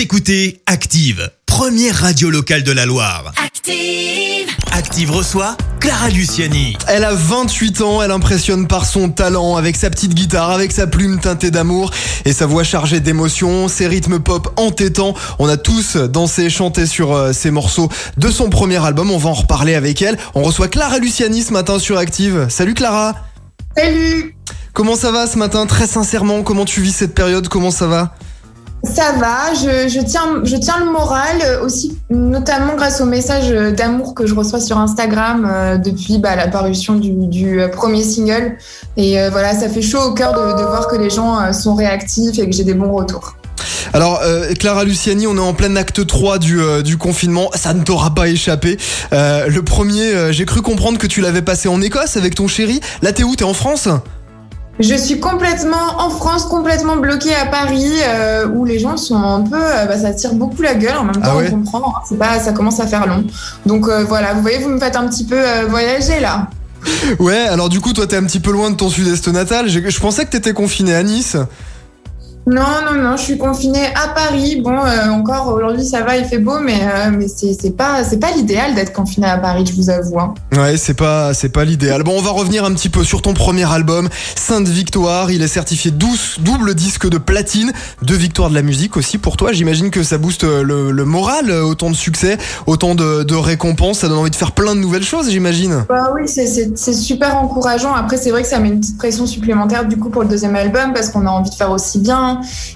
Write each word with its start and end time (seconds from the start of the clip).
Vous 0.00 0.04
écoutez 0.04 0.62
Active, 0.64 1.30
première 1.44 1.94
radio 1.94 2.30
locale 2.30 2.62
de 2.62 2.72
la 2.72 2.86
Loire. 2.86 3.34
Active. 3.36 4.48
Active 4.72 5.10
reçoit 5.10 5.58
Clara 5.78 6.08
Luciani. 6.08 6.74
Elle 6.88 7.04
a 7.04 7.12
28 7.12 7.82
ans, 7.82 8.02
elle 8.02 8.10
impressionne 8.10 8.66
par 8.66 8.86
son 8.86 9.10
talent, 9.10 9.56
avec 9.56 9.76
sa 9.76 9.90
petite 9.90 10.14
guitare, 10.14 10.52
avec 10.52 10.72
sa 10.72 10.86
plume 10.86 11.20
teintée 11.20 11.50
d'amour 11.50 11.90
et 12.24 12.32
sa 12.32 12.46
voix 12.46 12.64
chargée 12.64 13.00
d'émotions, 13.00 13.68
ses 13.68 13.88
rythmes 13.88 14.20
pop 14.20 14.50
entêtants. 14.56 15.14
On 15.38 15.50
a 15.50 15.58
tous 15.58 15.96
dansé 15.96 16.44
et 16.44 16.50
chanté 16.50 16.86
sur 16.86 17.12
euh, 17.12 17.34
ces 17.34 17.50
morceaux 17.50 17.90
de 18.16 18.30
son 18.30 18.48
premier 18.48 18.82
album, 18.82 19.10
on 19.10 19.18
va 19.18 19.28
en 19.28 19.34
reparler 19.34 19.74
avec 19.74 20.00
elle. 20.00 20.16
On 20.34 20.42
reçoit 20.42 20.68
Clara 20.68 20.96
Luciani 20.96 21.42
ce 21.42 21.52
matin 21.52 21.78
sur 21.78 21.98
Active. 21.98 22.46
Salut 22.48 22.72
Clara 22.72 23.16
Salut 23.76 24.34
Comment 24.72 24.96
ça 24.96 25.12
va 25.12 25.26
ce 25.26 25.36
matin? 25.36 25.66
Très 25.66 25.86
sincèrement, 25.86 26.42
comment 26.42 26.64
tu 26.64 26.80
vis 26.80 26.92
cette 26.92 27.14
période? 27.14 27.48
Comment 27.48 27.70
ça 27.70 27.86
va? 27.86 28.14
Ça 28.82 29.12
va, 29.18 29.52
je, 29.54 30.00
tiens, 30.00 30.78
le 30.78 30.90
moral 30.90 31.36
euh, 31.44 31.64
aussi, 31.64 31.98
notamment 32.08 32.76
grâce 32.76 33.00
aux 33.00 33.06
messages 33.06 33.50
d'amour 33.50 34.14
que 34.14 34.26
je 34.26 34.34
reçois 34.34 34.60
sur 34.60 34.78
Instagram 34.78 35.46
euh, 35.48 35.76
depuis 35.76 36.18
bah, 36.18 36.34
la 36.34 36.48
parution 36.48 36.94
du, 36.94 37.60
euh, 37.60 37.68
premier 37.68 38.02
single. 38.02 38.56
Et 38.96 39.20
euh, 39.20 39.28
voilà, 39.30 39.54
ça 39.54 39.68
fait 39.68 39.82
chaud 39.82 40.00
au 40.00 40.14
cœur 40.14 40.32
de, 40.32 40.62
voir 40.62 40.88
que 40.88 40.96
les 40.96 41.10
gens 41.10 41.38
euh, 41.38 41.52
sont 41.52 41.74
réactifs 41.74 42.38
et 42.38 42.48
que 42.48 42.56
j'ai 42.56 42.64
des 42.64 42.74
bons 42.74 42.92
retours. 42.92 43.34
Alors 43.92 44.20
euh, 44.22 44.52
Clara 44.54 44.84
Luciani, 44.84 45.26
on 45.26 45.36
est 45.36 45.40
en 45.40 45.54
plein 45.54 45.74
acte 45.76 46.06
3 46.06 46.38
du, 46.38 46.60
euh, 46.60 46.82
confinement, 46.98 47.50
ça 47.54 47.74
ne 47.74 47.82
t'aura 47.82 48.14
pas 48.14 48.28
échappé. 48.28 48.78
Euh, 49.12 49.48
le 49.48 49.62
premier, 49.62 50.14
euh, 50.14 50.32
j'ai 50.32 50.44
cru 50.44 50.62
comprendre 50.62 50.98
que 50.98 51.06
tu 51.06 51.20
l'avais 51.20 51.42
passé 51.42 51.68
en 51.68 51.80
Écosse 51.80 52.16
avec 52.16 52.34
ton 52.34 52.48
chéri. 52.48 52.80
Là 53.02 53.12
t'es 53.12 53.22
où? 53.22 53.34
T'es 53.36 53.44
en 53.44 53.54
France? 53.54 53.88
Je 54.80 54.94
suis 54.94 55.20
complètement 55.20 55.98
en 55.98 56.10
France, 56.10 56.44
complètement 56.46 56.96
bloquée 56.96 57.34
à 57.34 57.46
Paris, 57.46 57.92
euh, 58.02 58.48
où 58.48 58.64
les 58.64 58.78
gens 58.78 58.96
sont 58.96 59.16
un 59.22 59.42
peu, 59.42 59.56
euh, 59.56 59.84
bah, 59.86 59.98
ça 59.98 60.12
tire 60.14 60.32
beaucoup 60.34 60.62
la 60.62 60.74
gueule. 60.74 60.96
En 60.96 61.04
même 61.04 61.14
temps, 61.16 61.20
Ah 61.24 61.36
ouais 61.36 61.50
on 61.52 61.56
comprend, 61.56 61.88
hein, 61.96 62.00
c'est 62.08 62.18
pas, 62.18 62.40
ça 62.40 62.52
commence 62.52 62.80
à 62.80 62.86
faire 62.86 63.06
long. 63.06 63.24
Donc 63.66 63.88
euh, 63.88 64.04
voilà, 64.04 64.32
vous 64.34 64.40
voyez, 64.42 64.58
vous 64.58 64.70
me 64.70 64.80
faites 64.80 64.96
un 64.96 65.06
petit 65.06 65.24
peu 65.24 65.38
voyager 65.68 66.18
là. 66.20 66.48
Ouais, 67.18 67.46
alors 67.46 67.68
du 67.68 67.78
coup 67.78 67.92
toi 67.92 68.06
t'es 68.06 68.16
un 68.16 68.24
petit 68.24 68.40
peu 68.40 68.52
loin 68.52 68.70
de 68.70 68.76
ton 68.76 68.88
sud-est 68.88 69.28
natal. 69.28 69.68
J'ai- 69.68 69.90
Je 69.90 70.00
pensais 70.00 70.24
que 70.24 70.30
t'étais 70.30 70.54
confiné 70.54 70.94
à 70.94 71.02
Nice. 71.02 71.36
Non, 72.46 72.62
non, 72.90 73.00
non, 73.00 73.16
je 73.16 73.22
suis 73.22 73.38
confinée 73.38 73.86
à 73.94 74.08
Paris. 74.08 74.60
Bon, 74.62 74.76
euh, 74.84 75.08
encore 75.10 75.48
aujourd'hui 75.54 75.84
ça 75.84 76.02
va, 76.02 76.16
il 76.16 76.24
fait 76.24 76.38
beau, 76.38 76.58
mais, 76.58 76.80
euh, 76.82 77.10
mais 77.16 77.26
c'est 77.28 77.76
pas, 77.76 78.02
pas 78.20 78.30
l'idéal 78.34 78.74
d'être 78.74 78.92
confinée 78.92 79.26
à 79.28 79.36
Paris, 79.38 79.64
je 79.66 79.74
vous 79.74 79.88
avoue. 79.90 80.18
hein. 80.18 80.34
Ouais, 80.56 80.76
c'est 80.76 80.94
pas, 80.94 81.32
pas 81.52 81.64
l'idéal. 81.64 82.02
Bon, 82.02 82.14
on 82.18 82.22
va 82.22 82.30
revenir 82.30 82.64
un 82.64 82.72
petit 82.72 82.88
peu 82.88 83.04
sur 83.04 83.22
ton 83.22 83.34
premier 83.34 83.70
album, 83.70 84.08
Sainte 84.36 84.66
Victoire. 84.68 85.30
Il 85.30 85.42
est 85.42 85.48
certifié 85.48 85.90
12, 85.90 86.38
double 86.40 86.74
disque 86.74 87.08
de 87.08 87.18
platine, 87.18 87.72
deux 88.02 88.16
victoires 88.16 88.50
de 88.50 88.54
la 88.54 88.62
musique 88.62 88.96
aussi 88.96 89.18
pour 89.18 89.36
toi. 89.36 89.52
J'imagine 89.52 89.90
que 89.90 90.02
ça 90.02 90.18
booste 90.18 90.42
le, 90.44 90.90
le 90.90 91.04
moral, 91.04 91.50
autant 91.52 91.90
de 91.90 91.94
succès, 91.96 92.38
autant 92.66 92.94
de, 92.94 93.22
de 93.22 93.34
récompenses. 93.34 93.98
Ça 93.98 94.08
donne 94.08 94.18
envie 94.18 94.30
de 94.30 94.36
faire 94.36 94.52
plein 94.52 94.74
de 94.74 94.80
nouvelles 94.80 95.04
choses, 95.04 95.30
j'imagine. 95.30 95.84
Bah 95.88 96.10
oui, 96.14 96.22
c'est- 96.26 96.74
super 96.92 97.36
encourageant. 97.36 97.94
Après, 97.94 98.16
c'est 98.16 98.30
vrai 98.30 98.42
que 98.42 98.48
ça 98.48 98.58
met 98.58 98.68
une 98.68 98.80
petite 98.80 98.98
pression 98.98 99.26
supplémentaire 99.26 99.84
du 99.86 99.96
coup 99.98 100.08
pour 100.10 100.22
le 100.22 100.28
deuxième 100.28 100.56
album 100.56 100.92
parce 100.94 101.10
qu'on 101.10 101.26
a 101.26 101.30
envie 101.30 101.50
de 101.50 101.54
faire 101.54 101.70
aussi 101.70 101.98
bien. 101.98 102.29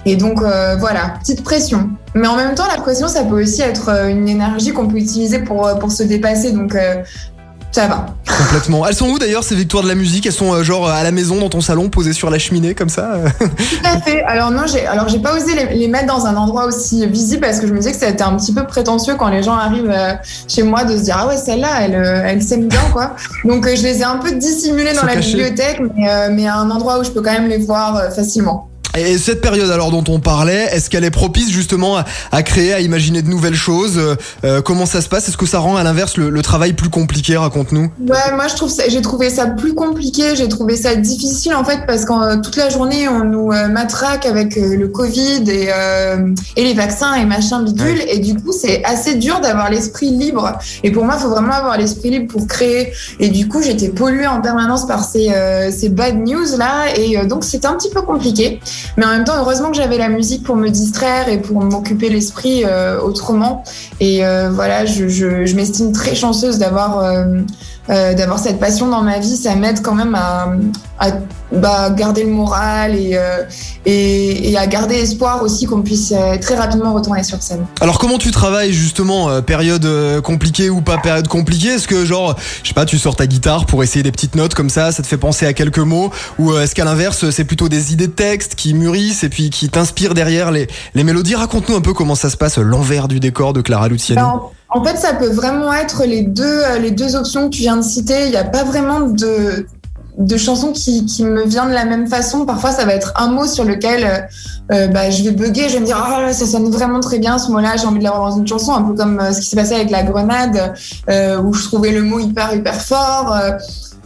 Et 0.05 0.15
donc 0.15 0.41
euh, 0.41 0.75
voilà, 0.77 1.13
petite 1.19 1.43
pression. 1.43 1.89
Mais 2.13 2.27
en 2.27 2.35
même 2.35 2.55
temps, 2.55 2.67
la 2.67 2.81
pression, 2.81 3.07
ça 3.07 3.23
peut 3.23 3.41
aussi 3.41 3.61
être 3.61 3.89
euh, 3.89 4.07
une 4.07 4.27
énergie 4.29 4.71
qu'on 4.71 4.87
peut 4.87 4.97
utiliser 4.97 5.39
pour, 5.39 5.67
euh, 5.67 5.75
pour 5.75 5.91
se 5.91 6.03
dépasser. 6.03 6.51
Donc 6.51 6.75
euh, 6.75 6.95
ça 7.71 7.87
va. 7.87 8.05
Complètement. 8.37 8.87
Elles 8.87 8.95
sont 8.95 9.09
où 9.09 9.19
d'ailleurs 9.19 9.43
ces 9.43 9.53
victoires 9.55 9.83
de 9.83 9.89
la 9.89 9.95
musique? 9.95 10.25
Elles 10.25 10.31
sont 10.31 10.53
euh, 10.53 10.63
genre 10.63 10.87
à 10.89 11.03
la 11.03 11.11
maison, 11.11 11.39
dans 11.41 11.49
ton 11.49 11.59
salon, 11.59 11.89
posées 11.89 12.13
sur 12.13 12.29
la 12.29 12.39
cheminée 12.39 12.73
comme 12.73 12.87
ça? 12.87 13.17
Tout 13.39 13.45
à 13.83 13.99
fait. 13.99 14.23
Alors 14.23 14.49
non, 14.51 14.63
j'ai 14.65 14.85
alors 14.87 15.09
j'ai 15.09 15.19
pas 15.19 15.35
osé 15.35 15.55
les, 15.55 15.75
les 15.75 15.87
mettre 15.89 16.07
dans 16.07 16.25
un 16.25 16.37
endroit 16.37 16.65
aussi 16.67 17.05
visible 17.05 17.41
parce 17.41 17.59
que 17.59 17.67
je 17.67 17.73
me 17.73 17.79
disais 17.79 17.91
que 17.91 17.97
ça 17.97 18.05
a 18.07 18.09
été 18.09 18.23
un 18.23 18.37
petit 18.37 18.53
peu 18.53 18.65
prétentieux 18.65 19.15
quand 19.15 19.27
les 19.27 19.43
gens 19.43 19.55
arrivent 19.55 19.91
euh, 19.93 20.13
chez 20.47 20.63
moi 20.63 20.85
de 20.85 20.95
se 20.95 21.03
dire 21.03 21.17
ah 21.19 21.27
ouais 21.27 21.35
celle-là 21.37 21.81
elle 21.81 21.95
elle 21.95 22.41
s'aime 22.41 22.69
bien 22.69 22.79
quoi. 22.93 23.15
Donc 23.43 23.67
euh, 23.67 23.75
je 23.75 23.83
les 23.83 23.99
ai 23.99 24.03
un 24.05 24.17
peu 24.17 24.31
dissimulés 24.31 24.93
dans 24.93 25.03
la 25.03 25.15
cachés. 25.15 25.35
bibliothèque 25.35 25.81
mais, 25.97 26.29
mais 26.29 26.47
à 26.47 26.55
un 26.55 26.71
endroit 26.71 26.99
où 26.99 27.03
je 27.03 27.09
peux 27.11 27.21
quand 27.21 27.33
même 27.33 27.49
les 27.49 27.57
voir 27.57 28.13
facilement. 28.13 28.69
Et 28.97 29.17
cette 29.17 29.41
période 29.41 29.69
alors 29.71 29.91
dont 29.91 30.03
on 30.07 30.19
parlait, 30.19 30.67
est-ce 30.71 30.89
qu'elle 30.89 31.03
est 31.03 31.11
propice 31.11 31.49
justement 31.51 31.97
à, 31.97 32.05
à 32.31 32.43
créer, 32.43 32.73
à 32.73 32.79
imaginer 32.79 33.21
de 33.21 33.27
nouvelles 33.29 33.55
choses 33.55 33.97
Euh, 33.97 34.15
euh, 34.45 34.61
Comment 34.61 34.85
ça 34.85 35.01
se 35.01 35.09
passe? 35.09 35.27
Est-ce 35.27 35.37
que 35.37 35.45
ça 35.45 35.59
rend 35.59 35.75
à 35.75 35.83
l'inverse 35.83 36.15
le, 36.17 36.29
le 36.29 36.41
travail 36.41 36.73
plus 36.73 36.89
compliqué? 36.89 37.35
Raconte-nous. 37.35 37.91
Ouais, 38.07 38.31
moi 38.35 38.47
je 38.47 38.55
trouve 38.55 38.71
j'ai 38.87 39.01
trouvé 39.01 39.29
ça 39.29 39.47
plus 39.47 39.73
compliqué, 39.73 40.35
j'ai 40.35 40.47
trouvé 40.47 40.77
ça 40.77 40.95
difficile 40.95 41.55
en 41.55 41.65
fait 41.65 41.79
parce 41.85 42.05
que 42.05 42.41
toute 42.41 42.55
la 42.55 42.69
journée 42.69 43.09
on 43.09 43.25
nous 43.25 43.51
euh, 43.51 43.67
matraque 43.67 44.25
avec 44.25 44.57
euh, 44.57 44.75
le 44.77 44.87
Covid 44.87 45.43
et, 45.47 45.67
euh, 45.73 46.33
et 46.55 46.63
les 46.63 46.73
vaccins 46.73 47.13
et 47.15 47.25
machin 47.25 47.63
bidule. 47.63 48.01
Et 48.09 48.19
du 48.19 48.35
coup 48.35 48.53
c'est 48.53 48.83
assez 48.85 49.15
dur 49.15 49.41
d'avoir 49.41 49.69
l'esprit 49.69 50.09
libre. 50.09 50.57
Et 50.83 50.91
pour 50.91 51.03
moi 51.03 51.15
il 51.17 51.21
faut 51.21 51.29
vraiment 51.29 51.53
avoir 51.53 51.77
l'esprit 51.77 52.11
libre 52.11 52.31
pour 52.31 52.47
créer. 52.47 52.93
Et 53.19 53.27
du 53.29 53.47
coup 53.49 53.61
j'étais 53.61 53.89
polluée 53.89 54.27
en 54.27 54.41
permanence 54.41 54.87
par 54.87 55.03
ces, 55.03 55.29
euh, 55.31 55.69
ces 55.71 55.89
bad 55.89 56.15
news 56.17 56.57
là 56.57 56.95
et 56.97 57.17
euh, 57.17 57.25
donc 57.25 57.43
c'était 57.43 57.67
un 57.67 57.73
petit 57.75 57.89
peu 57.89 58.01
compliqué 58.01 58.59
mais 58.97 59.05
en 59.05 59.09
même 59.09 59.23
temps 59.23 59.37
heureusement 59.37 59.69
que 59.69 59.77
j'avais 59.77 59.97
la 59.97 60.09
musique 60.09 60.43
pour 60.43 60.55
me 60.55 60.69
distraire 60.69 61.29
et 61.29 61.39
pour 61.39 61.61
m'occuper 61.61 62.09
l'esprit 62.09 62.63
euh, 62.65 62.99
autrement. 62.99 63.63
Et 63.99 64.25
euh, 64.25 64.49
voilà 64.51 64.85
je, 64.85 65.07
je, 65.07 65.45
je 65.45 65.55
m'estime 65.55 65.91
très 65.91 66.15
chanceuse 66.15 66.57
d'avoir 66.57 67.25
euh, 67.89 68.13
d'avoir 68.13 68.39
cette 68.39 68.59
passion 68.59 68.87
dans 68.87 69.01
ma 69.01 69.19
vie, 69.19 69.37
ça 69.37 69.55
m'aide 69.55 69.81
quand 69.81 69.95
même 69.95 70.15
à, 70.15 70.49
à 70.99 71.11
bah, 71.51 71.89
garder 71.91 72.23
le 72.23 72.31
moral 72.31 72.95
et, 72.95 73.11
euh, 73.13 73.43
et, 73.85 74.51
et 74.51 74.57
à 74.57 74.65
garder 74.67 74.95
espoir 74.95 75.43
aussi 75.43 75.65
qu'on 75.65 75.81
puisse 75.81 76.11
euh, 76.11 76.37
très 76.37 76.55
rapidement 76.55 76.93
retourner 76.93 77.23
sur 77.23 77.41
scène. 77.41 77.65
Alors 77.81 77.99
comment 77.99 78.17
tu 78.17 78.31
travailles 78.31 78.73
justement 78.73 79.29
euh, 79.29 79.41
période 79.41 79.87
compliquée 80.21 80.69
ou 80.69 80.81
pas 80.81 80.97
période 80.97 81.27
compliquée? 81.27 81.69
Est-ce 81.75 81.87
que 81.87 82.05
genre 82.05 82.35
je 82.63 82.69
sais 82.69 82.73
pas 82.73 82.85
tu 82.85 82.97
sors 82.97 83.15
ta 83.15 83.27
guitare 83.27 83.65
pour 83.65 83.83
essayer 83.83 84.03
des 84.03 84.11
petites 84.11 84.35
notes 84.35 84.55
comme 84.55 84.69
ça, 84.69 84.91
ça 84.91 85.03
te 85.03 85.07
fait 85.07 85.17
penser 85.17 85.45
à 85.45 85.53
quelques 85.53 85.79
mots? 85.79 86.11
Ou 86.39 86.57
est-ce 86.57 86.73
qu'à 86.75 86.85
l'inverse 86.85 87.29
c'est 87.29 87.45
plutôt 87.45 87.69
des 87.69 87.93
idées 87.93 88.07
de 88.07 88.13
texte 88.13 88.55
qui 88.55 88.73
mûrissent 88.73 89.23
et 89.23 89.29
puis 89.29 89.49
qui 89.49 89.69
t'inspirent 89.69 90.13
derrière 90.13 90.51
les, 90.51 90.67
les 90.95 91.03
mélodies? 91.03 91.35
Raconte-nous 91.35 91.75
un 91.75 91.81
peu 91.81 91.93
comment 91.93 92.15
ça 92.15 92.29
se 92.29 92.37
passe 92.37 92.57
l'envers 92.57 93.07
du 93.07 93.19
décor 93.19 93.53
de 93.53 93.61
Clara 93.61 93.87
Luciani. 93.87 94.19
Alors, 94.19 94.53
en 94.75 94.83
fait, 94.83 94.97
ça 94.97 95.13
peut 95.13 95.29
vraiment 95.29 95.73
être 95.73 96.03
les 96.03 96.23
deux, 96.23 96.43
euh, 96.43 96.79
les 96.79 96.91
deux 96.91 97.15
options 97.15 97.45
que 97.45 97.55
tu 97.55 97.61
viens 97.61 97.77
de 97.77 97.81
citer. 97.81 98.25
Il 98.25 98.31
n'y 98.31 98.35
a 98.35 98.43
pas 98.43 98.65
vraiment 98.65 98.99
de, 98.99 99.65
de 100.17 100.37
chansons 100.37 100.73
qui, 100.73 101.05
qui 101.05 101.23
me 101.23 101.45
vient 101.45 101.65
de 101.65 101.71
la 101.71 101.85
même 101.85 102.07
façon. 102.07 102.45
Parfois, 102.45 102.71
ça 102.71 102.83
va 102.83 102.93
être 102.93 103.13
un 103.15 103.29
mot 103.29 103.45
sur 103.45 103.63
lequel 103.63 104.03
euh, 104.03 104.17
euh, 104.73 104.87
bah, 104.87 105.09
je 105.09 105.23
vais 105.23 105.31
bugger, 105.31 105.69
je 105.69 105.75
vais 105.75 105.79
me 105.79 105.85
dire 105.85 105.97
là, 105.97 106.33
ça 106.33 106.45
sonne 106.45 106.69
vraiment 106.69 106.99
très 106.99 107.19
bien 107.19 107.37
ce 107.37 107.51
mot-là, 107.51 107.77
j'ai 107.77 107.85
envie 107.85 107.99
de 107.99 108.03
l'avoir 108.03 108.29
dans 108.29 108.37
une 108.37 108.47
chanson, 108.47 108.73
un 108.73 108.81
peu 108.81 108.95
comme 108.95 109.21
ce 109.31 109.39
qui 109.39 109.45
s'est 109.45 109.55
passé 109.55 109.75
avec 109.75 109.91
la 109.91 110.03
grenade, 110.03 110.73
où 111.07 111.53
je 111.53 111.63
trouvais 111.63 111.91
le 111.91 112.01
mot 112.01 112.19
hyper 112.19 112.53
hyper 112.53 112.81
fort. 112.81 113.33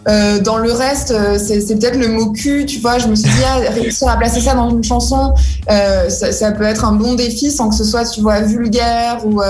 Dans 0.05 0.57
le 0.57 0.71
reste, 0.71 1.15
c'est 1.39 1.79
peut-être 1.79 1.97
le 1.97 2.09
mot 2.09 2.31
cul, 2.31 2.65
tu 2.67 2.79
vois. 2.79 2.99
Je 2.99 3.07
me 3.07 3.15
suis 3.15 3.29
dit, 3.29 3.43
ah, 3.47 3.71
réussir 3.71 4.07
à 4.07 4.17
placer 4.17 4.41
ça 4.41 4.53
dans 4.53 4.69
une 4.69 4.83
chanson, 4.83 5.33
ça, 5.67 6.31
ça 6.31 6.51
peut 6.51 6.65
être 6.65 6.85
un 6.85 6.91
bon 6.91 7.15
défi 7.15 7.49
sans 7.49 7.69
que 7.69 7.75
ce 7.75 7.83
soit, 7.83 8.05
tu 8.05 8.21
vois, 8.21 8.41
vulgaire 8.41 9.25
ou. 9.25 9.41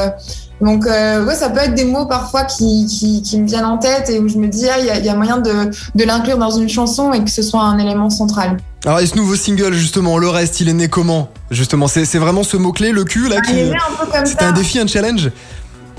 Donc, 0.62 0.86
euh, 0.88 1.26
ouais, 1.26 1.36
ça 1.36 1.50
peut 1.50 1.60
être 1.62 1.74
des 1.76 1.86
mots 1.86 2.06
parfois 2.06 2.44
qui, 2.44 2.86
qui, 2.86 3.22
qui 3.22 3.40
me 3.40 3.48
viennent 3.48 3.66
en 3.66 3.78
tête 3.78 4.10
et 4.10 4.20
où 4.20 4.28
je 4.28 4.38
me 4.38 4.48
dis, 4.48 4.68
ah, 4.70 4.78
il 4.80 4.86
y, 4.86 4.90
a- 4.90 4.98
il 5.00 5.06
y 5.06 5.10
a 5.10 5.16
moyen 5.16 5.38
de, 5.38 5.52
de 5.96 6.04
l'inclure 6.04 6.38
dans 6.38 6.52
une 6.52 6.68
chanson 6.70 7.14
et 7.14 7.24
que 7.24 7.30
ce 7.30 7.42
soit 7.42 7.62
un 7.62 7.78
élément 7.80 8.10
central. 8.10 8.58
Alors 8.86 9.00
et 9.02 9.06
ce 9.06 9.16
nouveau 9.18 9.36
single 9.36 9.74
justement, 9.74 10.18
le 10.18 10.30
reste 10.30 10.62
il 10.62 10.70
est 10.70 10.74
né 10.74 10.88
comment? 10.88 11.30
Justement 11.52 11.88
c'est 11.88 12.06
c'est 12.06 12.18
vraiment 12.18 12.44
ce 12.44 12.56
mot-clé, 12.56 12.92
le 12.94 13.04
cul 13.04 13.28
là 13.28 13.36
Ah, 13.40 13.42
il 13.50 13.54
qui... 13.54 13.60
est 13.60 13.66
né 13.66 13.76
un 13.76 14.06
peu 14.06 14.10
comme 14.10 14.26
C'était 14.26 14.44
ça. 14.46 14.50
un 14.50 14.54
défi, 14.54 14.80
un 14.80 14.88
challenge? 14.88 15.32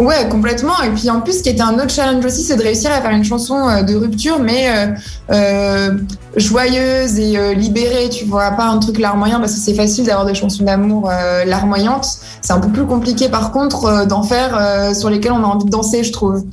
Ouais, 0.00 0.27
complètement. 0.31 0.81
Et 0.83 0.88
puis 0.88 1.11
en 1.11 1.21
plus, 1.21 1.38
ce 1.38 1.43
qui 1.43 1.50
était 1.50 1.61
un 1.61 1.75
autre 1.75 1.91
challenge 1.91 2.25
aussi, 2.25 2.43
c'est 2.43 2.56
de 2.56 2.62
réussir 2.62 2.91
à 2.91 3.03
faire 3.03 3.11
une 3.11 3.22
chanson 3.22 3.69
euh, 3.69 3.83
de 3.83 3.94
rupture, 3.94 4.38
mais 4.38 4.71
euh, 4.71 4.87
euh, 5.31 5.91
joyeuse 6.37 7.19
et 7.19 7.37
euh, 7.37 7.53
libérée, 7.53 8.09
tu 8.09 8.25
vois, 8.25 8.50
pas 8.53 8.65
un 8.65 8.78
truc 8.78 8.99
larmoyant, 8.99 9.41
parce 9.41 9.53
que 9.53 9.60
c'est 9.60 9.75
facile 9.75 10.06
d'avoir 10.06 10.25
des 10.25 10.34
chansons 10.34 10.65
d'amour 10.65 11.10
larmoyantes. 11.44 12.09
C'est 12.41 12.55
un 12.55 12.60
peu 12.60 12.69
plus 12.69 12.87
compliqué, 12.87 13.28
par 13.28 13.53
contre, 13.53 14.07
d'en 14.07 14.22
faire 14.22 14.95
sur 14.97 15.10
lesquelles 15.10 15.33
on 15.33 15.45
a 15.45 15.47
envie 15.47 15.66
de 15.66 15.71
danser, 15.71 16.03
je 16.03 16.13
trouve. 16.13 16.45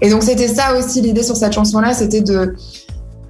Et 0.00 0.10
donc 0.10 0.24
c'était 0.24 0.48
ça 0.48 0.76
aussi 0.76 1.00
l'idée 1.00 1.22
sur 1.22 1.36
cette 1.36 1.52
chanson-là, 1.52 1.94
c'était 1.94 2.22
de 2.22 2.54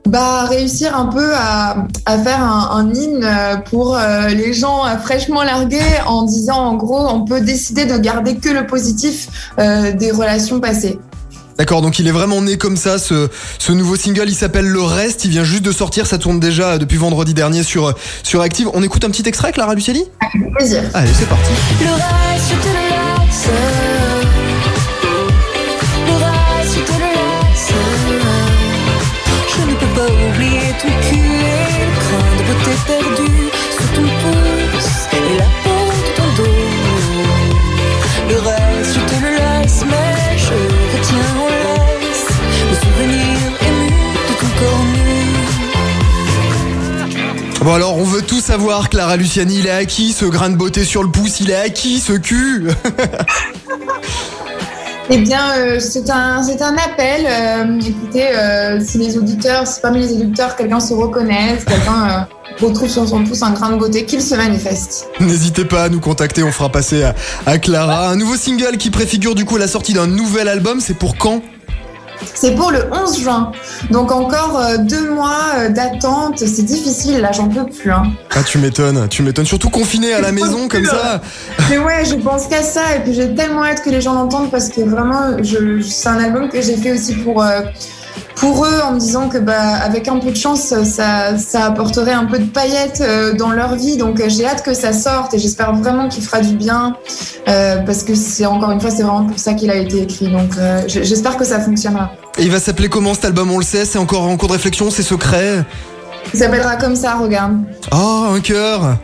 bah, 0.06 0.44
réussir 0.44 0.96
un 0.96 1.06
peu 1.06 1.34
à, 1.34 1.86
à 2.04 2.18
faire 2.18 2.42
un, 2.42 2.70
un 2.72 2.94
hymne 2.94 3.24
euh, 3.24 3.56
pour 3.56 3.96
euh, 3.96 4.28
les 4.28 4.52
gens 4.52 4.86
euh, 4.86 4.96
fraîchement 4.98 5.42
largués 5.42 5.80
en 6.06 6.24
disant 6.24 6.58
en 6.58 6.74
gros 6.74 7.06
on 7.08 7.24
peut 7.24 7.40
décider 7.40 7.84
de 7.86 7.96
garder 7.98 8.36
que 8.36 8.48
le 8.48 8.66
positif 8.66 9.28
euh, 9.58 9.92
des 9.92 10.10
relations 10.10 10.60
passées. 10.60 10.98
D'accord, 11.58 11.80
donc 11.80 11.98
il 11.98 12.06
est 12.06 12.12
vraiment 12.12 12.42
né 12.42 12.58
comme 12.58 12.76
ça, 12.76 12.98
ce, 12.98 13.30
ce 13.58 13.72
nouveau 13.72 13.96
single, 13.96 14.28
il 14.28 14.34
s'appelle 14.34 14.66
Le 14.66 14.82
Reste, 14.82 15.24
il 15.24 15.30
vient 15.30 15.42
juste 15.44 15.62
de 15.62 15.72
sortir, 15.72 16.06
ça 16.06 16.18
tourne 16.18 16.38
déjà 16.38 16.76
depuis 16.76 16.98
vendredi 16.98 17.32
dernier 17.32 17.62
sur, 17.62 17.94
sur 18.22 18.42
Active. 18.42 18.68
On 18.74 18.82
écoute 18.82 19.04
un 19.04 19.10
petit 19.10 19.26
extrait, 19.26 19.52
Clara 19.52 19.74
Luciani 19.74 20.04
Avec 20.20 20.52
plaisir. 20.54 20.82
Allez, 20.92 21.10
c'est 21.14 21.26
parti. 21.26 21.50
Le 21.80 21.92
reste, 21.92 22.50
je 22.50 22.60
te 22.60 22.66
laisse. 22.66 23.85
succulent, 30.86 31.74
le 31.80 31.88
grain 31.98 32.26
de 32.36 32.42
beauté 32.46 32.72
perdu 32.86 33.30
sous 33.70 33.90
ton 33.94 34.06
pouce 34.22 34.94
et 35.12 35.36
la 35.36 35.48
peau 35.62 35.82
de 35.90 36.10
ton 36.16 36.28
dos. 36.36 36.58
Le 38.28 38.36
reste, 38.38 38.92
je 38.94 39.00
te 39.00 39.16
le 39.22 39.30
laisse, 39.30 39.80
mais 39.88 40.38
je 40.38 40.56
retiens 40.96 41.30
en 41.40 41.48
laisse 41.48 42.28
le 42.70 42.74
souvenir 42.76 43.36
ému 43.68 43.90
de 44.28 44.34
ton 44.40 44.50
corps 44.58 44.86
nu. 44.94 45.06
Bon 47.64 47.72
alors 47.74 47.96
on 47.98 48.04
veut 48.04 48.22
tout 48.22 48.40
savoir 48.40 48.88
Clara 48.90 49.16
Luciani, 49.16 49.58
il 49.58 49.66
est 49.66 49.70
acquis 49.70 50.12
ce 50.12 50.24
grain 50.24 50.50
de 50.50 50.56
beauté 50.56 50.84
sur 50.84 51.02
le 51.02 51.08
pouce, 51.10 51.40
il 51.40 51.50
est 51.50 51.56
acquis 51.56 51.98
ce 51.98 52.12
cul 52.12 52.68
Eh 55.08 55.18
bien, 55.18 55.52
euh, 55.56 55.78
c'est 55.78 56.10
un, 56.10 56.40
un 56.42 56.76
appel. 56.76 57.26
Euh, 57.26 57.80
écoutez, 57.80 58.26
euh, 58.26 58.80
si 58.84 58.98
les 58.98 59.16
auditeurs, 59.16 59.66
si 59.66 59.80
parmi 59.80 60.00
les 60.00 60.12
auditeurs, 60.12 60.56
quelqu'un 60.56 60.80
se 60.80 60.94
reconnaît, 60.94 61.58
quelqu'un 61.64 62.26
retrouve 62.60 62.88
sur 62.88 63.06
son 63.08 63.22
pouce 63.22 63.42
un 63.42 63.52
grain 63.52 63.70
de 63.70 63.76
beauté, 63.78 64.04
qu'il 64.04 64.20
se 64.20 64.34
manifeste. 64.34 65.08
N'hésitez 65.20 65.64
pas 65.64 65.84
à 65.84 65.88
nous 65.88 66.00
contacter, 66.00 66.42
on 66.42 66.50
fera 66.50 66.70
passer 66.70 67.04
à 67.46 67.58
Clara. 67.58 68.08
Un 68.08 68.16
nouveau 68.16 68.36
single 68.36 68.78
qui 68.78 68.90
préfigure 68.90 69.34
du 69.36 69.44
coup 69.44 69.58
la 69.58 69.68
sortie 69.68 69.92
d'un 69.92 70.08
nouvel 70.08 70.48
album, 70.48 70.80
c'est 70.80 70.94
pour 70.94 71.16
quand? 71.16 71.40
C'est 72.34 72.54
pour 72.54 72.70
le 72.70 72.84
11 72.92 73.20
juin. 73.20 73.52
Donc 73.90 74.12
encore 74.12 74.58
euh, 74.58 74.78
deux 74.78 75.10
mois 75.10 75.40
euh, 75.58 75.68
d'attente. 75.68 76.38
C'est 76.38 76.62
difficile, 76.62 77.20
là, 77.20 77.32
j'en 77.32 77.48
peux 77.48 77.66
plus. 77.66 77.90
Hein. 77.90 78.04
Ah 78.34 78.42
tu 78.42 78.58
m'étonnes, 78.58 79.08
tu 79.08 79.22
m'étonnes, 79.22 79.46
surtout 79.46 79.70
confiné 79.70 80.12
à 80.12 80.20
la 80.20 80.32
maison 80.40 80.68
comme 80.68 80.84
ça. 80.84 81.20
Mais 81.70 81.78
ouais, 81.78 82.04
je 82.04 82.14
pense 82.16 82.46
qu'à 82.46 82.62
ça. 82.62 82.96
Et 82.96 83.00
puis 83.00 83.14
j'ai 83.14 83.34
tellement 83.34 83.64
hâte 83.64 83.82
que 83.82 83.90
les 83.90 84.00
gens 84.00 84.14
l'entendent 84.14 84.50
parce 84.50 84.68
que 84.68 84.80
vraiment, 84.80 85.42
je, 85.42 85.80
c'est 85.80 86.08
un 86.08 86.18
album 86.18 86.48
que 86.48 86.60
j'ai 86.60 86.76
fait 86.76 86.92
aussi 86.92 87.14
pour, 87.14 87.42
euh, 87.42 87.62
pour 88.36 88.64
eux 88.66 88.80
en 88.84 88.92
me 88.92 88.98
disant 89.00 89.28
que 89.28 89.38
bah, 89.38 89.76
avec 89.82 90.08
un 90.08 90.18
peu 90.18 90.30
de 90.30 90.36
chance, 90.36 90.72
ça, 90.84 91.38
ça 91.38 91.64
apporterait 91.64 92.12
un 92.12 92.26
peu 92.26 92.38
de 92.38 92.44
paillettes 92.44 93.00
euh, 93.02 93.32
dans 93.34 93.50
leur 93.50 93.74
vie. 93.76 93.96
Donc 93.96 94.20
euh, 94.20 94.28
j'ai 94.28 94.46
hâte 94.46 94.62
que 94.62 94.74
ça 94.74 94.92
sorte 94.92 95.34
et 95.34 95.38
j'espère 95.38 95.74
vraiment 95.74 96.08
qu'il 96.08 96.22
fera 96.22 96.40
du 96.40 96.54
bien 96.54 96.96
euh, 97.48 97.78
parce 97.78 98.02
que 98.02 98.14
c'est 98.14 98.46
encore 98.46 98.70
une 98.70 98.80
fois, 98.80 98.90
c'est 98.90 99.02
vraiment 99.02 99.24
pour 99.24 99.38
ça 99.38 99.54
qu'il 99.54 99.70
a 99.70 99.76
été 99.76 100.02
écrit. 100.02 100.28
Donc 100.28 100.50
euh, 100.58 100.82
j'espère 100.86 101.36
que 101.36 101.44
ça 101.44 101.60
fonctionnera. 101.60 102.10
Et 102.38 102.42
il 102.42 102.50
va 102.50 102.60
s'appeler 102.60 102.88
comment 102.90 103.14
cet 103.14 103.24
album, 103.24 103.50
on 103.50 103.58
le 103.58 103.64
sait, 103.64 103.84
c'est 103.86 103.98
encore 103.98 104.22
en 104.24 104.36
cours 104.36 104.48
de 104.48 104.52
réflexion, 104.54 104.90
c'est 104.90 105.02
secret? 105.02 105.64
Il 106.34 106.38
s'appellera 106.40 106.76
comme 106.76 106.94
ça, 106.96 107.14
regarde. 107.14 107.56
Oh, 107.92 108.26
un 108.34 108.40
cœur 108.40 108.96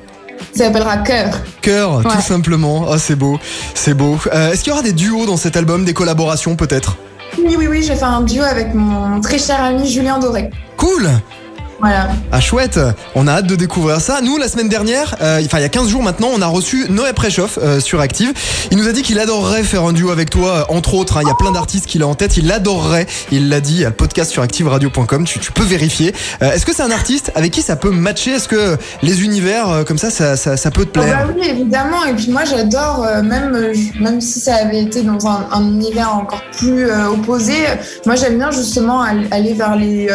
Il 0.54 0.58
s'appellera 0.58 0.98
Cœur. 0.98 1.30
Cœur, 1.62 1.96
Ouais. 1.98 2.02
tout 2.04 2.20
simplement. 2.20 2.84
Ah, 2.92 2.98
c'est 2.98 3.14
beau, 3.16 3.38
c'est 3.74 3.94
beau. 3.94 4.18
Euh, 4.34 4.52
Est-ce 4.52 4.62
qu'il 4.64 4.70
y 4.70 4.74
aura 4.74 4.82
des 4.82 4.92
duos 4.92 5.24
dans 5.24 5.36
cet 5.38 5.56
album, 5.56 5.84
des 5.86 5.94
collaborations 5.94 6.56
peut-être? 6.56 6.98
Oui, 7.38 7.56
oui, 7.58 7.66
oui, 7.66 7.82
j'ai 7.82 7.96
fait 7.96 8.04
un 8.04 8.22
duo 8.22 8.42
avec 8.42 8.74
mon 8.74 9.20
très 9.20 9.38
cher 9.38 9.62
ami 9.62 9.88
Julien 9.88 10.18
Doré. 10.18 10.50
Cool 10.76 11.08
Voilà. 11.82 12.08
Ah 12.30 12.40
chouette, 12.40 12.78
on 13.16 13.26
a 13.26 13.32
hâte 13.32 13.46
de 13.46 13.56
découvrir 13.56 14.00
ça. 14.00 14.20
Nous, 14.22 14.38
la 14.38 14.46
semaine 14.48 14.68
dernière, 14.68 15.16
euh, 15.20 15.42
enfin 15.44 15.58
il 15.58 15.62
y 15.62 15.64
a 15.64 15.68
15 15.68 15.88
jours 15.88 16.02
maintenant, 16.02 16.28
on 16.32 16.40
a 16.40 16.46
reçu 16.46 16.86
Noé 16.88 17.12
Préchoff 17.12 17.58
euh, 17.60 17.80
sur 17.80 18.00
Active. 18.00 18.32
Il 18.70 18.78
nous 18.78 18.86
a 18.88 18.92
dit 18.92 19.02
qu'il 19.02 19.18
adorerait 19.18 19.64
faire 19.64 19.82
un 19.84 19.92
duo 19.92 20.10
avec 20.10 20.30
toi, 20.30 20.50
euh, 20.70 20.74
entre 20.74 20.94
autres. 20.94 21.16
hein. 21.16 21.22
Il 21.24 21.28
y 21.28 21.30
a 21.30 21.34
plein 21.34 21.50
d'artistes 21.50 21.86
qu'il 21.86 22.02
a 22.02 22.06
en 22.06 22.14
tête, 22.14 22.36
il 22.36 22.46
l'adorerait. 22.46 23.06
Il 23.32 23.48
l'a 23.48 23.60
dit, 23.60 23.78
y 23.80 23.84
a 23.84 23.88
le 23.88 23.94
podcast 23.94 24.30
sur 24.30 24.42
activeradio.com, 24.42 25.24
tu, 25.24 25.40
tu 25.40 25.50
peux 25.52 25.64
vérifier. 25.64 26.14
Euh, 26.42 26.52
Est-ce 26.52 26.64
que 26.64 26.72
c'est 26.74 26.82
un 26.84 26.90
artiste 26.92 27.32
avec 27.34 27.50
qui 27.52 27.62
ça 27.62 27.74
peut 27.74 27.90
matcher? 27.90 28.32
Est-ce 28.32 28.46
que 28.48 28.76
les 29.02 29.24
univers 29.24 29.68
euh, 29.68 29.82
comme 29.84 29.98
ça, 29.98 30.10
ça, 30.10 30.36
ça, 30.36 30.56
ça 30.56 30.70
peut 30.70 30.84
te 30.84 30.98
Ah 31.00 31.02
plaire 31.02 31.26
bah 31.26 31.32
oui, 31.36 31.48
évidemment. 31.48 32.04
Et 32.04 32.14
puis 32.14 32.30
moi, 32.30 32.44
j'adore, 32.44 33.04
euh, 33.04 33.22
même, 33.22 33.54
euh, 33.54 34.20
si 34.20 34.38
ça 34.40 34.54
avait 34.56 34.82
été 34.82 35.02
dans 35.02 35.26
un, 35.26 35.48
un 35.50 35.62
univers 35.64 36.14
encore 36.14 36.42
plus 36.56 36.88
euh, 36.88 37.08
opposé, 37.08 37.54
euh, 37.68 37.74
moi 38.06 38.14
j'aime 38.14 38.38
bien 38.38 38.50
justement 38.52 39.02
al- 39.02 39.26
aller 39.32 39.52
vers 39.54 39.74
les. 39.76 40.06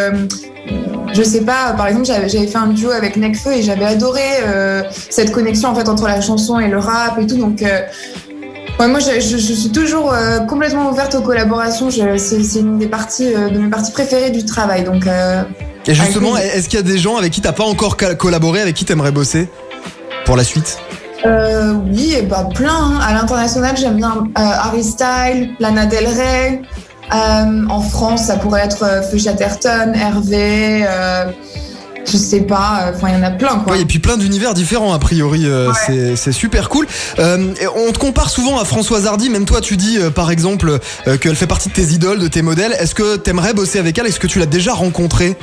Je 1.13 1.23
sais 1.23 1.41
pas, 1.41 1.73
par 1.75 1.87
exemple, 1.87 2.05
j'avais 2.05 2.27
fait 2.47 2.57
un 2.57 2.67
duo 2.67 2.91
avec 2.91 3.17
Necfeu 3.17 3.53
et 3.53 3.63
j'avais 3.63 3.85
adoré 3.85 4.21
euh, 4.45 4.83
cette 5.09 5.31
connexion 5.31 5.69
en 5.69 5.75
fait 5.75 5.87
entre 5.89 6.05
la 6.07 6.21
chanson 6.21 6.59
et 6.59 6.67
le 6.67 6.77
rap 6.77 7.17
et 7.19 7.25
tout. 7.25 7.37
Donc, 7.37 7.61
euh, 7.63 7.81
ouais, 8.79 8.87
moi 8.87 8.99
je, 8.99 9.19
je- 9.19 9.37
je 9.37 9.53
suis 9.53 9.71
toujours 9.71 10.13
euh, 10.13 10.39
complètement 10.41 10.89
ouverte 10.91 11.15
aux 11.15 11.21
collaborations. 11.21 11.89
C'est 11.89 12.59
une 12.59 12.77
des 12.77 12.87
parties 12.87 13.33
de 13.33 13.57
mes 13.57 13.69
parties 13.69 13.91
préférées 13.91 14.29
du 14.31 14.45
travail. 14.45 14.83
Donc, 14.83 15.07
Et 15.87 15.93
justement, 15.95 16.35
avec 16.35 16.53
est-ce 16.55 16.69
qu'il 16.69 16.77
y 16.77 16.81
a 16.81 16.85
des 16.85 16.97
gens 16.99 17.17
avec 17.17 17.31
qui 17.33 17.41
t'as 17.41 17.53
pas 17.53 17.63
encore 17.65 17.97
collaboré, 18.17 18.61
avec 18.61 18.75
qui 18.75 18.85
t'aimerais 18.85 19.11
bosser 19.11 19.47
pour 20.25 20.35
la 20.35 20.43
suite? 20.43 20.77
Oui, 21.25 22.13
et 22.17 22.21
bah 22.21 22.47
plein. 22.53 22.69
hein. 22.73 22.99
À 23.01 23.13
l'international, 23.13 23.75
j'aime 23.75 23.95
bien 23.97 24.23
Harry 24.35 24.83
Style, 24.83 25.49
Lana 25.59 25.85
Del 25.87 26.05
Rey. 26.07 26.61
Euh, 27.13 27.65
en 27.69 27.81
France, 27.81 28.25
ça 28.25 28.35
pourrait 28.37 28.61
être 28.65 28.85
Feu 29.11 29.17
Chatterton, 29.17 29.93
Hervé. 29.95 30.85
euh, 30.87 31.25
je 32.09 32.15
sais 32.17 32.41
pas. 32.41 32.79
euh, 32.83 32.91
Enfin, 32.95 33.09
il 33.09 33.15
y 33.15 33.17
en 33.17 33.23
a 33.23 33.31
plein, 33.31 33.59
quoi. 33.59 33.73
Oui, 33.73 33.81
et 33.81 33.85
puis 33.85 33.99
plein 33.99 34.17
d'univers 34.17 34.53
différents 34.53 34.93
a 34.93 34.99
priori, 34.99 35.45
euh, 35.45 35.71
c'est- 35.85 36.15
c'est 36.15 36.31
super 36.31 36.69
cool. 36.69 36.87
On 37.17 37.91
te 37.91 37.97
compare 37.97 38.29
souvent 38.29 38.59
à 38.59 38.65
Françoise 38.65 39.05
Hardy, 39.07 39.29
même 39.29 39.45
toi 39.45 39.61
tu 39.61 39.77
dis 39.77 39.99
par 40.15 40.31
exemple 40.31 40.79
qu'elle 41.21 41.35
fait 41.35 41.47
partie 41.47 41.69
de 41.69 41.73
tes 41.73 41.83
idoles, 41.93 42.19
de 42.19 42.27
tes 42.27 42.41
modèles. 42.41 42.73
Est-ce 42.79 42.95
que 42.95 43.15
t'aimerais 43.17 43.53
bosser 43.53 43.79
avec 43.79 43.97
elle? 43.97 44.05
Est-ce 44.07 44.19
que 44.19 44.27
tu 44.27 44.39
l'as 44.39 44.45
déjà 44.45 44.73
rencontrée? 44.73 45.35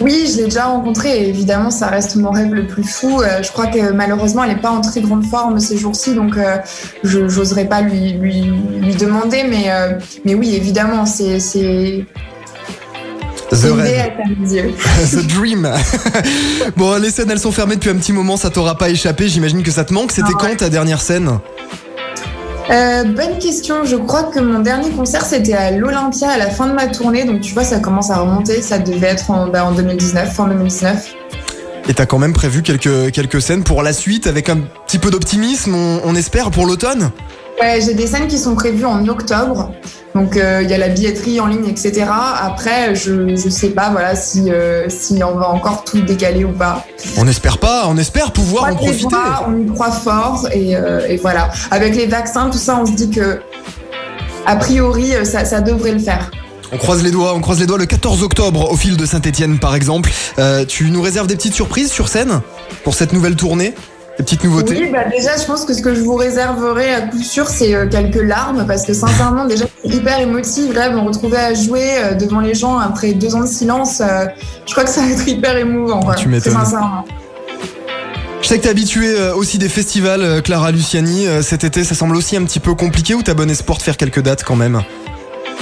Oui, 0.00 0.28
je 0.30 0.38
l'ai 0.38 0.44
déjà 0.44 0.66
rencontrée 0.66 1.22
et 1.22 1.28
évidemment, 1.28 1.70
ça 1.70 1.86
reste 1.88 2.16
mon 2.16 2.30
rêve 2.30 2.52
le 2.52 2.66
plus 2.66 2.84
fou. 2.84 3.20
Euh, 3.20 3.42
je 3.42 3.50
crois 3.50 3.66
que 3.66 3.92
malheureusement, 3.92 4.44
elle 4.44 4.54
n'est 4.54 4.60
pas 4.60 4.70
en 4.70 4.80
très 4.80 5.00
grande 5.00 5.24
forme 5.24 5.58
ces 5.58 5.76
jours-ci, 5.76 6.14
donc 6.14 6.36
euh, 6.36 6.58
je 7.02 7.20
n'oserais 7.20 7.66
pas 7.66 7.80
lui, 7.80 8.12
lui, 8.12 8.52
lui 8.80 8.94
demander. 8.94 9.44
Mais, 9.48 9.70
euh, 9.70 9.98
mais 10.24 10.34
oui, 10.34 10.54
évidemment, 10.54 11.06
c'est 11.06 11.38
The 13.50 13.72
Rêve. 13.72 14.12
The 15.10 15.26
Dream. 15.26 15.68
bon, 16.76 17.00
les 17.00 17.10
scènes 17.10 17.30
elles 17.30 17.38
sont 17.38 17.52
fermées 17.52 17.76
depuis 17.76 17.90
un 17.90 17.96
petit 17.96 18.12
moment, 18.12 18.36
ça 18.36 18.50
t'aura 18.50 18.76
pas 18.76 18.90
échappé. 18.90 19.28
J'imagine 19.28 19.62
que 19.62 19.70
ça 19.70 19.84
te 19.84 19.94
manque. 19.94 20.12
C'était 20.12 20.32
Ah 20.34 20.38
quand 20.38 20.56
ta 20.56 20.68
dernière 20.68 21.00
scène? 21.00 21.38
Euh, 22.70 23.04
bonne 23.04 23.38
question. 23.38 23.84
Je 23.84 23.96
crois 23.96 24.24
que 24.24 24.40
mon 24.40 24.58
dernier 24.58 24.90
concert, 24.90 25.24
c'était 25.24 25.52
à 25.52 25.70
l'Olympia 25.70 26.30
à 26.30 26.36
la 26.38 26.50
fin 26.50 26.66
de 26.66 26.72
ma 26.72 26.86
tournée. 26.88 27.24
Donc, 27.24 27.40
tu 27.40 27.54
vois, 27.54 27.64
ça 27.64 27.78
commence 27.78 28.10
à 28.10 28.16
remonter. 28.16 28.60
Ça 28.62 28.78
devait 28.78 29.08
être 29.08 29.30
en, 29.30 29.48
bah, 29.48 29.64
en 29.64 29.72
2019, 29.72 30.32
fin 30.32 30.48
2019. 30.48 31.14
Et 31.88 31.94
t'as 31.94 32.06
quand 32.06 32.18
même 32.18 32.32
prévu 32.32 32.62
quelques 32.62 33.12
quelques 33.12 33.40
scènes 33.40 33.62
pour 33.62 33.84
la 33.84 33.92
suite 33.92 34.26
avec 34.26 34.48
un 34.48 34.58
petit 34.86 34.98
peu 34.98 35.10
d'optimisme. 35.10 35.74
On, 35.74 36.00
on 36.04 36.16
espère 36.16 36.50
pour 36.50 36.66
l'automne? 36.66 37.10
Ouais, 37.60 37.80
j'ai 37.80 37.94
des 37.94 38.08
scènes 38.08 38.26
qui 38.26 38.38
sont 38.38 38.54
prévues 38.56 38.84
en 38.84 39.06
octobre. 39.06 39.72
Donc, 40.16 40.38
euh, 40.38 40.62
il 40.62 40.70
y 40.70 40.72
a 40.72 40.78
la 40.78 40.88
billetterie 40.88 41.40
en 41.40 41.46
ligne, 41.46 41.68
etc. 41.68 42.06
Après, 42.40 42.94
je, 42.94 43.36
je 43.36 43.50
sais 43.50 43.68
pas, 43.68 43.90
voilà, 43.90 44.16
si, 44.16 44.50
euh, 44.50 44.86
si 44.88 45.22
on 45.22 45.36
va 45.36 45.50
encore 45.50 45.84
tout 45.84 46.00
décaler 46.00 46.42
ou 46.42 46.52
pas. 46.52 46.86
On 47.18 47.28
espère 47.28 47.58
pas, 47.58 47.84
on 47.86 47.98
espère 47.98 48.32
pouvoir 48.32 48.64
en 48.64 48.74
Croise 48.74 48.96
les 48.96 49.02
profiter. 49.02 49.22
on 49.46 49.60
y 49.60 49.66
croit 49.66 49.90
fort. 49.90 50.48
Et, 50.52 50.74
euh, 50.74 51.06
et 51.06 51.18
voilà. 51.18 51.50
Avec 51.70 51.94
les 51.94 52.06
vaccins, 52.06 52.48
tout 52.48 52.56
ça, 52.56 52.78
on 52.80 52.86
se 52.86 52.92
dit 52.92 53.10
que, 53.10 53.40
a 54.46 54.56
priori, 54.56 55.14
euh, 55.14 55.26
ça, 55.26 55.44
ça 55.44 55.60
devrait 55.60 55.92
le 55.92 55.98
faire. 55.98 56.30
On 56.72 56.78
croise 56.78 57.02
les 57.02 57.10
doigts, 57.10 57.34
on 57.34 57.40
croise 57.40 57.60
les 57.60 57.66
doigts 57.66 57.78
le 57.78 57.86
14 57.86 58.22
octobre 58.22 58.72
au 58.72 58.76
fil 58.76 58.96
de 58.96 59.04
Saint-Etienne 59.04 59.58
par 59.58 59.74
exemple. 59.74 60.10
Euh, 60.38 60.64
tu 60.64 60.90
nous 60.90 61.02
réserves 61.02 61.26
des 61.26 61.36
petites 61.36 61.54
surprises 61.54 61.92
sur 61.92 62.08
scène 62.08 62.40
pour 62.84 62.94
cette 62.94 63.12
nouvelle 63.12 63.36
tournée? 63.36 63.74
Des 64.18 64.24
petites 64.24 64.44
nouveautés 64.44 64.78
Oui, 64.80 64.90
bah 64.90 65.04
déjà, 65.10 65.36
je 65.36 65.44
pense 65.44 65.66
que 65.66 65.74
ce 65.74 65.82
que 65.82 65.94
je 65.94 66.00
vous 66.00 66.14
réserverai 66.14 66.94
à 66.94 67.02
coup 67.02 67.22
sûr, 67.22 67.48
c'est 67.48 67.74
euh, 67.74 67.86
quelques 67.86 68.22
larmes, 68.22 68.64
parce 68.66 68.86
que 68.86 68.94
sincèrement, 68.94 69.44
déjà, 69.44 69.66
c'est 69.84 69.94
hyper 69.94 70.18
émotif. 70.20 70.72
Là, 70.74 70.88
me 70.88 71.00
retrouver 71.00 71.36
à 71.36 71.52
jouer 71.52 71.90
euh, 71.98 72.14
devant 72.14 72.40
les 72.40 72.54
gens 72.54 72.78
après 72.78 73.12
deux 73.12 73.34
ans 73.34 73.42
de 73.42 73.46
silence, 73.46 74.00
euh, 74.00 74.24
je 74.66 74.72
crois 74.72 74.84
que 74.84 74.90
ça 74.90 75.02
va 75.02 75.08
être 75.10 75.28
hyper 75.28 75.58
émouvant. 75.58 76.00
Quoi. 76.00 76.14
Tu 76.14 76.28
m'étonnes. 76.28 76.54
Sincèrement. 76.54 77.04
Je 78.40 78.48
sais 78.48 78.58
que 78.58 78.62
t'es 78.62 78.70
habitué 78.70 79.18
euh, 79.18 79.34
aussi 79.34 79.58
des 79.58 79.68
festivals, 79.68 80.40
Clara 80.42 80.70
Luciani. 80.70 81.26
Cet 81.42 81.64
été, 81.64 81.84
ça 81.84 81.94
semble 81.94 82.16
aussi 82.16 82.38
un 82.38 82.44
petit 82.44 82.60
peu 82.60 82.74
compliqué 82.74 83.14
ou 83.14 83.22
t'as 83.22 83.34
bon 83.34 83.50
espoir 83.50 83.76
de 83.76 83.82
faire 83.82 83.98
quelques 83.98 84.22
dates 84.22 84.44
quand 84.44 84.56
même? 84.56 84.80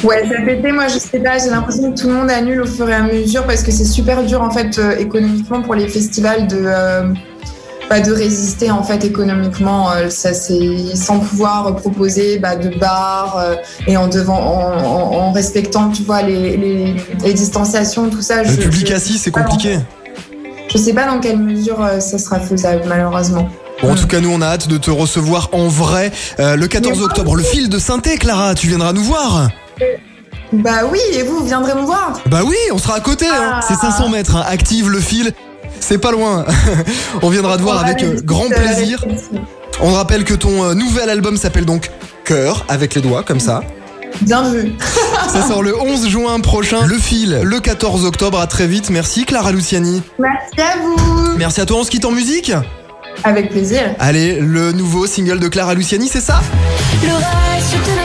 Ouais, 0.04 0.28
cet 0.28 0.46
été, 0.46 0.70
moi, 0.70 0.86
je 0.86 0.98
sais 0.98 1.18
pas, 1.18 1.38
j'ai 1.38 1.50
l'impression 1.50 1.92
que 1.92 1.98
tout 1.98 2.08
le 2.08 2.14
monde 2.14 2.30
annule 2.30 2.60
au 2.60 2.66
fur 2.66 2.88
et 2.88 2.94
à 2.94 3.02
mesure, 3.02 3.44
parce 3.46 3.62
que 3.64 3.72
c'est 3.72 3.84
super 3.84 4.22
dur, 4.22 4.42
en 4.42 4.50
fait, 4.50 4.78
économiquement 4.98 5.60
pour 5.62 5.74
les 5.74 5.88
festivals 5.88 6.46
de. 6.46 6.62
euh, 6.62 7.12
bah, 7.94 8.00
de 8.00 8.12
résister 8.12 8.72
en 8.72 8.82
fait 8.82 9.04
économiquement 9.04 9.92
euh, 9.92 10.10
ça 10.10 10.34
c'est 10.34 10.96
sans 10.96 11.20
pouvoir 11.20 11.76
proposer 11.76 12.38
bah, 12.40 12.56
de 12.56 12.76
bars 12.76 13.36
euh, 13.38 13.54
et 13.86 13.96
en 13.96 14.08
devant 14.08 14.36
en, 14.40 14.84
en- 14.84 15.16
en 15.28 15.32
respectant 15.32 15.90
tu 15.90 16.02
vois 16.02 16.22
les, 16.22 16.56
les, 16.56 16.96
les 17.22 17.32
distanciations 17.34 18.10
tout 18.10 18.20
ça 18.22 18.42
Le 18.42 18.48
je, 18.50 18.56
public 18.56 18.88
je- 18.88 18.94
assis, 18.94 19.18
c'est 19.18 19.30
compliqué. 19.30 19.78
je 20.72 20.76
sais 20.76 20.92
pas 20.92 21.06
dans 21.06 21.20
quelle 21.20 21.38
mesure 21.38 21.84
euh, 21.84 22.00
ça 22.00 22.18
sera 22.18 22.40
faisable 22.40 22.82
malheureusement 22.88 23.48
Bon, 23.82 23.92
en 23.92 23.94
tout 23.96 24.06
cas, 24.06 24.20
nous, 24.20 24.30
on 24.30 24.40
a 24.40 24.46
hâte 24.46 24.68
de 24.68 24.76
te 24.78 24.90
recevoir 24.90 25.48
en 25.52 25.66
vrai 25.68 26.10
euh, 26.38 26.54
le 26.56 26.66
14 26.68 26.96
Mais- 26.98 27.04
octobre. 27.04 27.34
Le 27.34 27.42
fil 27.42 27.68
de 27.68 27.78
synthé, 27.78 28.16
Clara, 28.18 28.54
tu 28.54 28.68
viendras 28.68 28.92
nous 28.92 29.02
voir 29.02 29.48
bah 30.52 30.82
oui 30.90 31.00
et 31.12 31.22
vous 31.24 31.38
vous 31.38 31.44
viendrez 31.44 31.74
me 31.74 31.80
voir 31.82 32.12
Bah 32.26 32.42
oui, 32.46 32.54
on 32.72 32.78
sera 32.78 32.94
à 32.94 33.00
côté, 33.00 33.26
hein. 33.26 33.54
Ah. 33.54 33.60
c'est 33.66 33.74
500 33.74 34.08
mètres. 34.10 34.36
hein. 34.36 34.44
Active 34.48 34.88
le 34.88 35.00
fil, 35.00 35.32
c'est 35.84 35.98
pas 35.98 36.10
loin. 36.12 36.44
on 37.22 37.28
viendra 37.28 37.56
te 37.56 37.62
voir 37.62 37.84
avec 37.84 38.02
euh, 38.02 38.20
grand 38.24 38.50
euh, 38.50 38.54
plaisir. 38.54 39.04
On 39.80 39.92
rappelle 39.92 40.24
que 40.24 40.34
ton 40.34 40.64
euh, 40.64 40.74
nouvel 40.74 41.10
album 41.10 41.36
s'appelle 41.36 41.66
donc 41.66 41.90
Cœur, 42.24 42.64
avec 42.68 42.94
les 42.94 43.02
doigts, 43.02 43.22
comme 43.22 43.40
ça. 43.40 43.60
bien 44.22 44.50
vu 44.50 44.72
Ça 45.28 45.46
sort 45.46 45.62
le 45.62 45.78
11 45.78 46.08
juin 46.08 46.40
prochain. 46.40 46.86
Le 46.86 46.96
fil, 46.96 47.40
le 47.42 47.60
14 47.60 48.06
octobre. 48.06 48.40
À 48.40 48.46
très 48.46 48.66
vite. 48.66 48.88
Merci 48.90 49.24
Clara 49.26 49.52
Luciani. 49.52 50.02
merci 50.18 50.60
à 50.60 50.78
vous 50.78 51.36
Merci 51.36 51.60
à 51.60 51.66
toi. 51.66 51.78
On 51.80 51.84
se 51.84 51.90
quitte 51.90 52.06
en 52.06 52.12
musique. 52.12 52.52
avec 53.22 53.50
plaisir 53.50 53.82
Allez, 53.98 54.40
le 54.40 54.72
nouveau 54.72 55.06
single 55.06 55.38
de 55.38 55.48
Clara 55.48 55.74
Luciani, 55.74 56.08
c'est 56.08 56.20
ça? 56.20 56.40
Le 57.02 58.03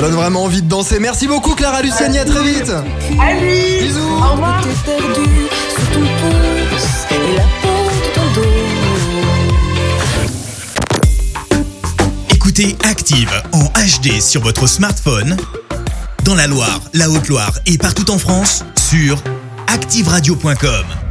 Ça 0.00 0.06
donne 0.06 0.14
vraiment 0.16 0.44
envie 0.44 0.62
de 0.62 0.66
danser. 0.66 0.98
Merci 0.98 1.26
beaucoup 1.26 1.54
Clara 1.54 1.82
Luciani, 1.82 2.16
à 2.16 2.24
très 2.24 2.42
vite. 2.42 2.72
Allez 3.20 3.80
Bisous. 3.82 4.00
Au 4.00 4.32
revoir. 4.32 4.62
Écoutez 12.30 12.78
Active 12.82 13.30
en 13.52 13.64
HD 13.64 14.22
sur 14.22 14.40
votre 14.40 14.66
smartphone, 14.66 15.36
dans 16.24 16.34
la 16.34 16.46
Loire, 16.46 16.80
la 16.94 17.10
Haute-Loire 17.10 17.58
et 17.66 17.76
partout 17.76 18.10
en 18.10 18.16
France, 18.16 18.64
sur 18.78 19.22
activeradio.com. 19.66 21.09